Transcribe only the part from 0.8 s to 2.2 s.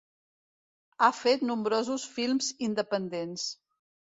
Ha fet nombrosos